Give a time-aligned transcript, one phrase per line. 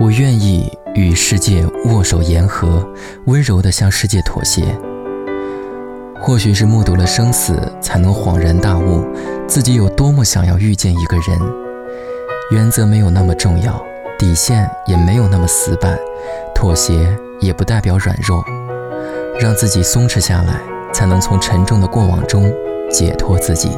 [0.00, 2.82] 我愿意与世界握手言和，
[3.26, 4.62] 温柔地向世界妥协。
[6.18, 9.04] 或许是目睹了生死，才能恍然大悟，
[9.46, 11.38] 自己有多么想要遇见一个人。
[12.50, 13.78] 原则没有那么重要，
[14.18, 15.98] 底线也没有那么死板，
[16.54, 18.42] 妥协也不代表软弱。
[19.38, 20.62] 让自己松弛下来，
[20.94, 22.50] 才能从沉重的过往中
[22.90, 23.68] 解脱自己。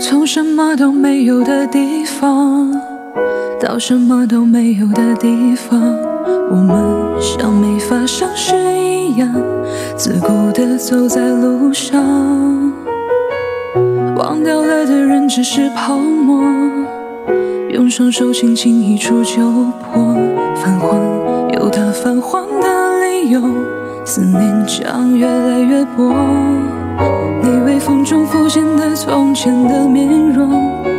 [0.00, 2.72] 从什么都没有的地方。
[3.58, 5.80] 到什么都没有的地方，
[6.50, 6.76] 我们
[7.20, 9.32] 像没发生事一样，
[9.96, 12.02] 自顾地走在路上。
[14.16, 16.42] 忘掉了的人只是泡沫，
[17.70, 20.14] 用双手轻轻一触就破。
[20.56, 21.00] 泛黄
[21.54, 23.40] 有它泛黄的理由，
[24.04, 26.14] 思念将越来越薄。
[27.42, 30.50] 你微风中浮现的从前的面容，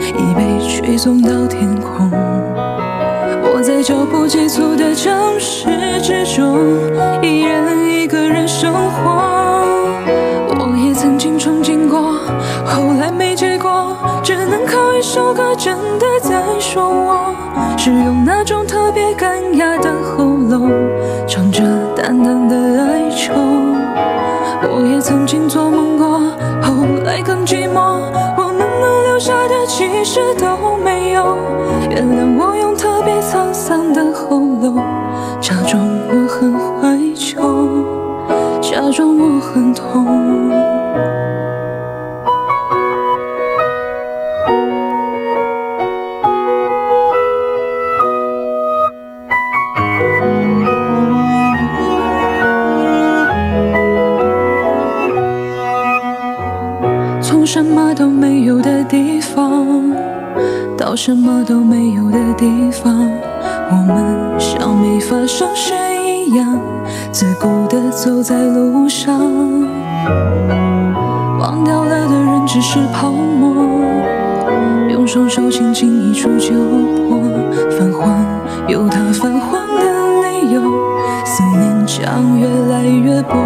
[0.00, 2.10] 已被吹送到天空。
[3.82, 5.66] 脚步急促的城市
[6.00, 6.56] 之中，
[7.20, 9.64] 一人一个人生活。
[10.50, 12.12] 我也曾经憧憬过，
[12.64, 17.34] 后来没结果，只能靠一首歌真的在说我，
[17.76, 20.70] 是用那种特别干哑的喉咙，
[21.26, 21.64] 唱着
[21.96, 23.32] 淡淡的哀愁。
[24.62, 26.20] 我也曾经做梦过，
[26.62, 28.00] 后来更寂寞，
[28.36, 31.36] 我们能留下的其实都没有。
[31.90, 32.31] 原谅
[38.92, 40.06] 装我很痛。
[57.22, 59.90] 从什么都没有的地方。
[60.76, 63.08] 到什么都没有的地方，
[63.70, 65.72] 我们像没发生事
[66.36, 66.58] 样，
[67.10, 69.18] 自顾地走在路上。
[71.38, 73.54] 忘掉了的人只是泡沫，
[74.88, 76.54] 用双手轻轻一触就
[77.08, 77.20] 破。
[77.78, 78.24] 泛黄
[78.68, 79.82] 有它泛黄的
[80.22, 80.62] 理由，
[81.24, 83.36] 思念将越来越薄。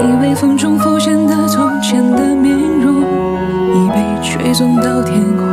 [0.00, 3.02] 你微风中浮现的从前的面容，
[3.74, 5.51] 已被吹送到天空。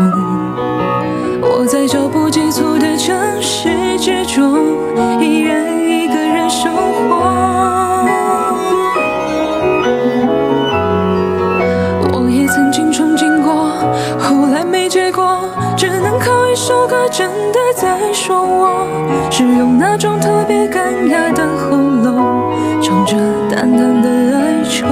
[17.51, 18.87] 的在说我，
[19.29, 23.15] 是用那种特别干哑的喉咙，唱着
[23.49, 24.87] 淡淡的哀愁。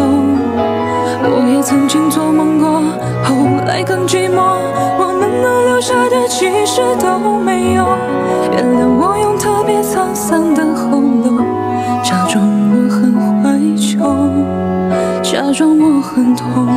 [1.29, 2.81] 我也曾经做梦过，
[3.23, 3.35] 后
[3.65, 4.41] 来更寂寞。
[4.99, 7.85] 我们能留下的其实都没有。
[8.53, 11.45] 原谅我用特别沧桑的喉咙，
[12.03, 13.13] 假装我很
[13.43, 13.99] 怀旧，
[15.21, 16.67] 假装我很痛。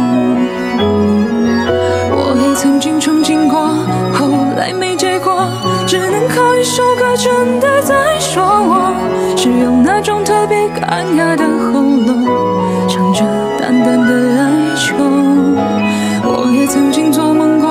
[2.12, 3.68] 我也曾经憧憬过，
[4.12, 4.26] 后
[4.56, 5.46] 来没结果，
[6.80, 8.90] 首歌真的在说我，
[9.36, 12.24] 是用那种特别干哑的喉咙，
[12.88, 13.22] 唱着
[13.58, 14.94] 淡淡的哀求。
[16.24, 17.68] 我也曾经做梦过。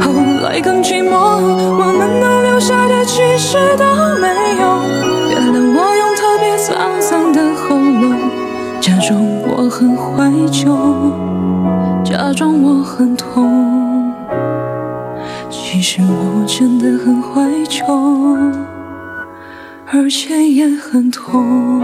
[0.00, 0.12] 后
[0.44, 3.84] 来更寂寞，我们能留下的其实都
[4.20, 4.28] 没
[4.60, 4.62] 有。
[5.30, 8.14] 原谅我用特别沧桑的喉咙，
[8.80, 10.70] 假装我很怀旧，
[12.04, 13.93] 假装我很痛。
[15.86, 17.84] 其实我真的很怀旧，
[19.84, 21.82] 而且也很痛。